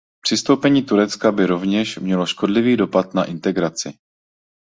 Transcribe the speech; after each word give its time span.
Přistoupení 0.21 0.83
Turecka 0.83 1.31
by 1.31 1.45
rovněž 1.45 1.97
mělo 1.97 2.25
škodlivý 2.25 2.77
dopad 2.77 3.13
na 3.13 3.23
integraci. 3.25 3.93